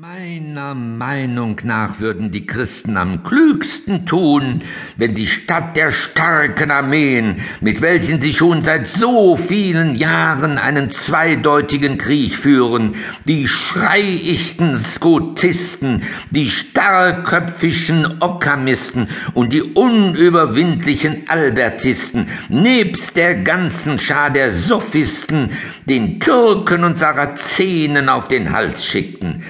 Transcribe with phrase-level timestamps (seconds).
[0.00, 4.62] Meiner Meinung nach würden die Christen am klügsten tun,
[4.96, 10.90] wenn die Stadt der starken Armeen, mit welchen sie schon seit so vielen Jahren einen
[10.90, 23.34] zweideutigen Krieg führen, die schreiichten Skotisten, die starrköpfischen Okkamisten und die unüberwindlichen Albertisten, nebst der
[23.34, 25.50] ganzen Schar der Sophisten,
[25.86, 29.42] den Türken und Sarazenen auf den Hals schickten.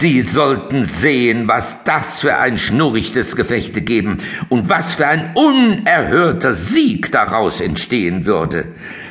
[0.00, 4.16] Sie sollten sehen, was das für ein schnurrichtes Gefechte geben
[4.48, 8.68] und was für ein unerhörter Sieg daraus entstehen würde.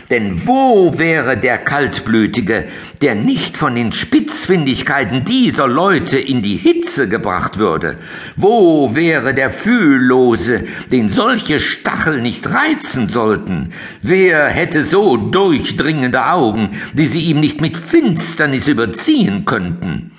[0.10, 2.70] Denn wo wäre der Kaltblütige,
[3.04, 8.00] der nicht von den Spitzfindigkeiten dieser Leute in die Hitze gebracht würde?
[8.36, 13.74] Wo wäre der Fühllose, den solche Stachel nicht reizen sollten?
[14.02, 20.14] Wer hätte so durchdringende Augen, die sie ihm nicht mit Finsternis überziehen könnten?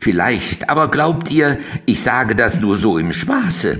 [0.00, 3.78] Vielleicht aber glaubt ihr, ich sage das nur so im Spaße.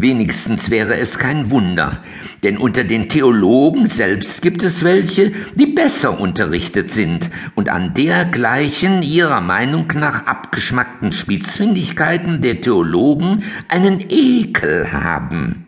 [0.00, 2.04] Wenigstens wäre es kein Wunder,
[2.44, 9.02] denn unter den Theologen selbst gibt es welche, die besser unterrichtet sind und an dergleichen
[9.02, 15.67] ihrer Meinung nach abgeschmackten Spitzfindigkeiten der Theologen einen Ekel haben.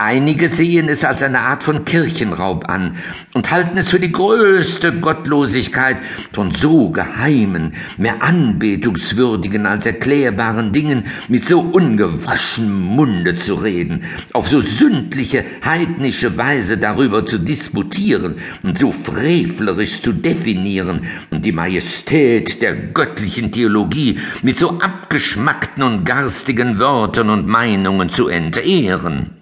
[0.00, 2.98] Einige sehen es als eine Art von Kirchenraub an
[3.34, 5.96] und halten es für die größte Gottlosigkeit,
[6.32, 14.46] von so geheimen, mehr anbetungswürdigen als erklärbaren Dingen mit so ungewaschenem Munde zu reden, auf
[14.48, 22.62] so sündliche, heidnische Weise darüber zu disputieren und so frevlerisch zu definieren und die Majestät
[22.62, 29.37] der göttlichen Theologie mit so abgeschmackten und garstigen Wörtern und Meinungen zu entehren.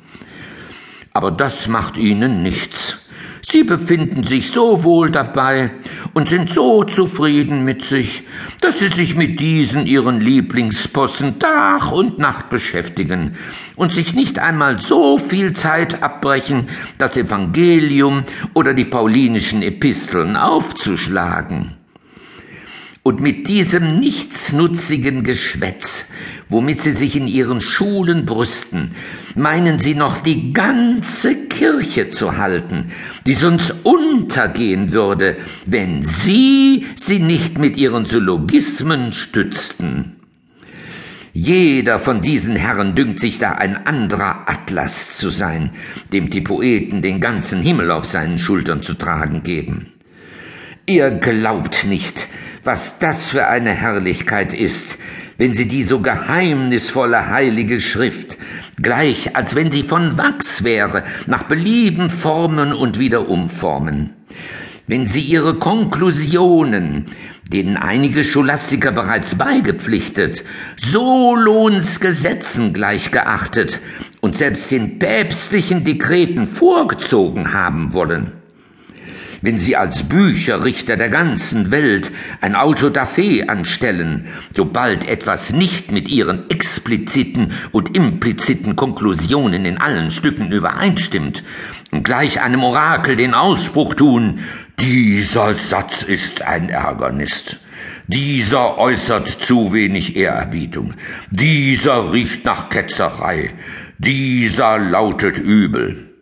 [1.16, 3.08] Aber das macht ihnen nichts.
[3.40, 5.70] Sie befinden sich so wohl dabei
[6.12, 8.24] und sind so zufrieden mit sich,
[8.60, 13.38] dass sie sich mit diesen ihren Lieblingspossen Tag und Nacht beschäftigen
[13.76, 21.78] und sich nicht einmal so viel Zeit abbrechen, das Evangelium oder die paulinischen Episteln aufzuschlagen.
[23.02, 26.12] Und mit diesem nichtsnutzigen Geschwätz,
[26.48, 28.94] womit sie sich in ihren Schulen brüsten,
[29.34, 32.92] meinen sie noch die ganze Kirche zu halten,
[33.26, 35.36] die sonst untergehen würde,
[35.66, 40.16] wenn sie sie nicht mit ihren Syllogismen stützten.
[41.32, 45.70] Jeder von diesen Herren dünkt sich da ein anderer Atlas zu sein,
[46.10, 49.92] dem die Poeten den ganzen Himmel auf seinen Schultern zu tragen geben.
[50.86, 52.28] Ihr glaubt nicht,
[52.64, 54.96] was das für eine Herrlichkeit ist,
[55.38, 58.38] wenn sie die so geheimnisvolle heilige Schrift,
[58.80, 64.10] gleich als wenn sie von Wachs wäre, nach Belieben formen und wieder umformen.
[64.86, 67.06] Wenn sie ihre Konklusionen,
[67.52, 70.44] denen einige Scholastiker bereits beigepflichtet,
[70.76, 73.80] Solons Gesetzen gleichgeachtet
[74.20, 78.32] und selbst den päpstlichen Dekreten vorgezogen haben wollen,
[79.46, 84.26] wenn Sie als Bücherrichter der ganzen Welt ein Autodafé anstellen,
[84.56, 91.44] sobald etwas nicht mit Ihren expliziten und impliziten Konklusionen in allen Stücken übereinstimmt,
[91.92, 94.40] und gleich einem Orakel den Ausspruch tun,
[94.80, 97.56] dieser Satz ist ein Ärgernis.
[98.08, 100.94] Dieser äußert zu wenig Ehrerbietung.
[101.30, 103.52] Dieser riecht nach Ketzerei.
[103.98, 106.15] Dieser lautet übel.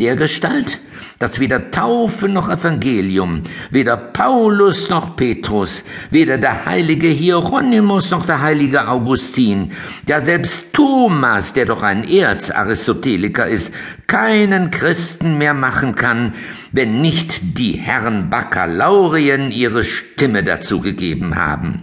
[0.00, 0.80] Dergestalt
[1.18, 8.40] dass weder Taufe noch Evangelium, weder Paulus noch Petrus, weder der heilige Hieronymus noch der
[8.40, 9.72] heilige Augustin,
[10.08, 13.72] ja selbst Thomas, der doch ein Erzaristoteliker ist,
[14.06, 16.34] keinen Christen mehr machen kann,
[16.72, 21.82] wenn nicht die Herren Baccalaurien ihre Stimme dazu gegeben haben.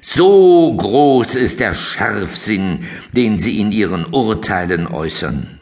[0.00, 5.55] So groß ist der Scharfsinn, den sie in ihren Urteilen äußern.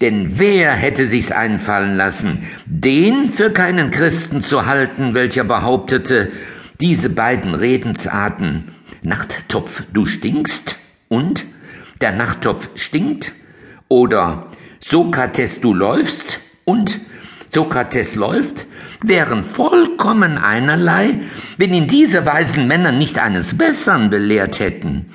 [0.00, 6.32] Denn wer hätte sich's einfallen lassen, den für keinen Christen zu halten, welcher behauptete,
[6.80, 8.72] diese beiden Redensarten,
[9.02, 10.76] Nachttopf, du stinkst
[11.08, 11.44] und
[12.00, 13.32] der Nachttopf stinkt
[13.88, 14.46] oder
[14.80, 16.98] Sokrates, du läufst und
[17.52, 18.66] Sokrates läuft,
[19.02, 21.20] wären vollkommen einerlei,
[21.58, 25.12] wenn ihn diese weisen Männer nicht eines Besseren belehrt hätten.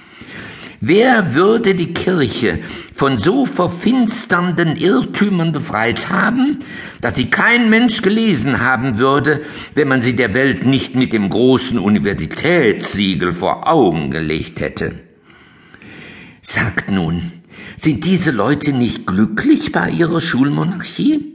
[0.82, 2.60] Wer würde die Kirche
[2.96, 6.60] von so verfinsternden Irrtümern befreit haben,
[7.02, 9.42] dass sie kein Mensch gelesen haben würde,
[9.74, 14.96] wenn man sie der Welt nicht mit dem großen Universitätssiegel vor Augen gelegt hätte?
[16.42, 17.34] Sagt nun,
[17.76, 21.35] sind diese Leute nicht glücklich bei ihrer Schulmonarchie?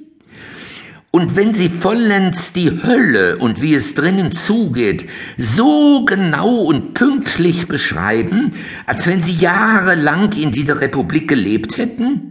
[1.12, 7.66] Und wenn sie vollends die Hölle und wie es drinnen zugeht, so genau und pünktlich
[7.66, 8.52] beschreiben,
[8.86, 12.29] als wenn sie jahrelang in dieser Republik gelebt hätten?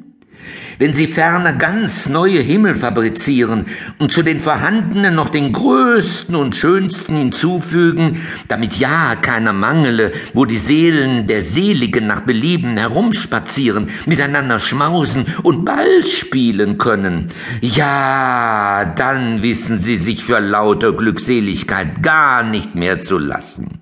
[0.77, 3.67] Wenn sie ferner ganz neue Himmel fabrizieren
[3.97, 10.45] und zu den vorhandenen noch den größten und schönsten hinzufügen, damit ja keiner mangele, wo
[10.45, 17.29] die Seelen der Seligen nach Belieben herumspazieren, miteinander schmausen und Ball spielen können.
[17.61, 23.81] Ja, dann wissen sie sich für lauter Glückseligkeit gar nicht mehr zu lassen.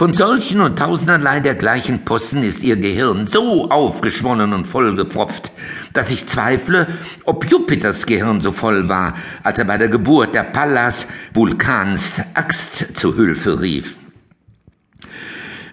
[0.00, 5.52] Von solchen und tausenderlei dergleichen Possen ist ihr Gehirn so aufgeschwollen und vollgepropft,
[5.92, 6.86] dass ich zweifle,
[7.26, 12.96] ob Jupiters Gehirn so voll war, als er bei der Geburt der Pallas Vulkans Axt
[12.96, 13.94] zu Hülfe rief.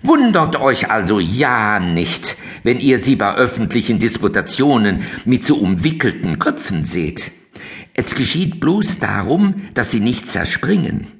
[0.04, 6.84] Wundert euch also ja nicht, wenn ihr sie bei öffentlichen Disputationen mit so umwickelten Köpfen
[6.84, 7.32] seht.
[7.94, 11.17] Es geschieht bloß darum, dass sie nicht zerspringen.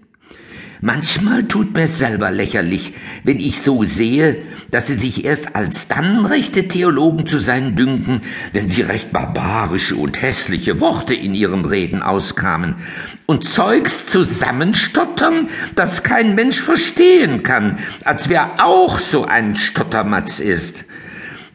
[0.82, 2.94] Manchmal tut mir selber lächerlich,
[3.24, 8.22] wenn ich so sehe, dass sie sich erst als dann rechte Theologen zu sein dünken,
[8.54, 12.76] wenn sie recht barbarische und hässliche Worte in ihren Reden auskamen
[13.26, 20.86] und Zeugs zusammenstottern, das kein Mensch verstehen kann, als wer auch so ein Stottermatz ist.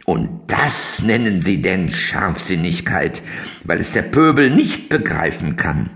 [0.04, 3.22] Und das nennen sie denn Scharfsinnigkeit,
[3.62, 5.90] weil es der Pöbel nicht begreifen kann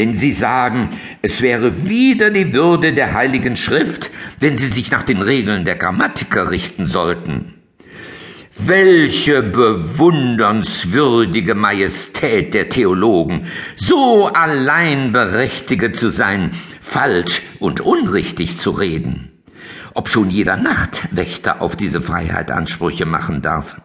[0.00, 0.88] denn sie sagen,
[1.22, 5.76] es wäre wieder die Würde der Heiligen Schrift, wenn sie sich nach den Regeln der
[5.76, 7.54] Grammatiker richten sollten.
[8.56, 13.46] Welche bewundernswürdige Majestät der Theologen,
[13.76, 19.30] so allein berechtigt zu sein, falsch und unrichtig zu reden,
[19.94, 23.80] ob schon jeder Nachtwächter auf diese Freiheit Ansprüche machen darf.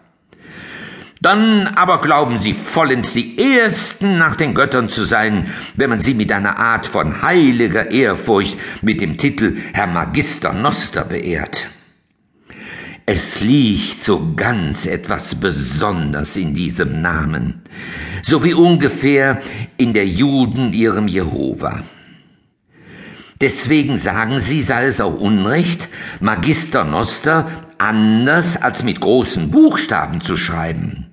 [1.26, 6.14] Dann aber glauben sie vollends die Ersten nach den Göttern zu sein, wenn man sie
[6.14, 11.68] mit einer Art von heiliger Ehrfurcht mit dem Titel Herr Magister Noster beehrt.
[13.08, 17.64] Es liegt so ganz etwas Besonders in diesem Namen,
[18.22, 19.42] so wie ungefähr
[19.78, 21.82] in der Juden ihrem Jehova.
[23.42, 25.88] Deswegen sagen sie, sei es auch Unrecht,
[26.20, 31.05] Magister Noster anders als mit großen Buchstaben zu schreiben.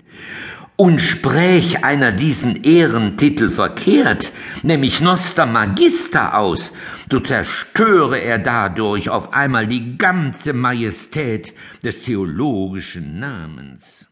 [0.82, 4.32] Und spräch einer diesen Ehrentitel verkehrt,
[4.64, 6.72] nämlich Noster Magister aus,
[7.08, 14.11] so zerstöre er dadurch auf einmal die ganze Majestät des theologischen Namens.